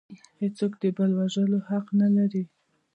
[0.41, 2.43] هیڅوک د بل د وژلو حق نلري